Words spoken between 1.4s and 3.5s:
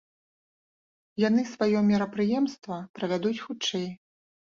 сваё мерапрыемства правядуць